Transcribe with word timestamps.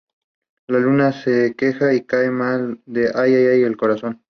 La 0.65 0.79
luna 0.79 1.11
se 1.11 1.29
deja 1.29 1.53
querer, 1.53 1.93
y 1.93 2.05
cai' 2.09 2.31
me 2.31 2.57
roba 2.57 3.21
ay, 3.21 3.35
ay, 3.35 3.45
ay 3.53 3.61
el 3.61 3.77
corazón... 3.77 4.19